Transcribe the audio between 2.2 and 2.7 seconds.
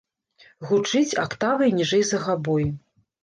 габой.